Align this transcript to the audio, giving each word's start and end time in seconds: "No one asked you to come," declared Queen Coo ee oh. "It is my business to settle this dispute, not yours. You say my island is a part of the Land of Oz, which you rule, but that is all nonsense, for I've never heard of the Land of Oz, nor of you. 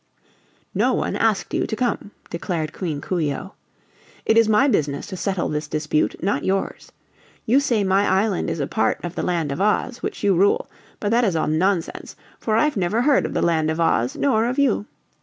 "No 0.73 0.93
one 0.93 1.15
asked 1.15 1.53
you 1.53 1.67
to 1.67 1.75
come," 1.75 2.09
declared 2.31 2.73
Queen 2.73 3.01
Coo 3.01 3.19
ee 3.19 3.35
oh. 3.35 3.53
"It 4.25 4.35
is 4.35 4.49
my 4.49 4.67
business 4.67 5.05
to 5.05 5.15
settle 5.15 5.47
this 5.47 5.67
dispute, 5.67 6.15
not 6.23 6.43
yours. 6.43 6.91
You 7.45 7.59
say 7.59 7.83
my 7.83 8.07
island 8.07 8.49
is 8.49 8.59
a 8.59 8.65
part 8.65 8.97
of 9.05 9.13
the 9.13 9.21
Land 9.21 9.51
of 9.51 9.61
Oz, 9.61 10.01
which 10.01 10.23
you 10.23 10.33
rule, 10.33 10.67
but 10.99 11.11
that 11.11 11.23
is 11.23 11.35
all 11.35 11.45
nonsense, 11.45 12.15
for 12.39 12.55
I've 12.55 12.77
never 12.77 13.03
heard 13.03 13.27
of 13.27 13.35
the 13.35 13.43
Land 13.43 13.69
of 13.69 13.79
Oz, 13.79 14.15
nor 14.15 14.45
of 14.47 14.57
you. 14.57 14.87